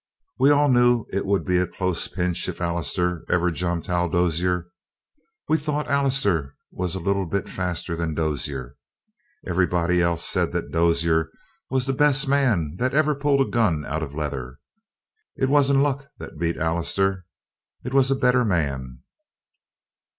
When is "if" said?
2.49-2.59